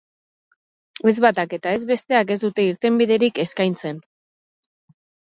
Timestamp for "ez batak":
1.09-1.51